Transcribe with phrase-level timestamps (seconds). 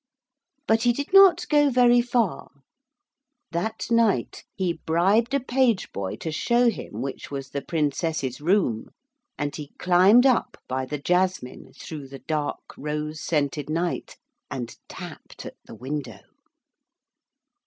[0.65, 2.49] But he did not go very far.
[3.51, 8.87] That night he bribed a page boy to show him which was the Princess's room,
[9.37, 14.17] and he climbed up by the jasmine through the dark rose scented night,
[14.49, 16.21] and tapped at the window.